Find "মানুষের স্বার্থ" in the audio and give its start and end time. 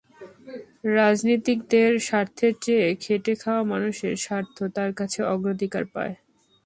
3.63-4.57